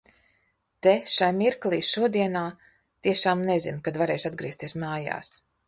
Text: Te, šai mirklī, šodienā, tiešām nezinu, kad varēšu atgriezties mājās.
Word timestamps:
Te, 0.87 0.93
šai 1.15 1.29
mirklī, 1.41 1.79
šodienā, 1.91 2.43
tiešām 3.09 3.47
nezinu, 3.53 3.85
kad 3.89 4.03
varēšu 4.05 4.33
atgriezties 4.33 4.79
mājās. 4.87 5.35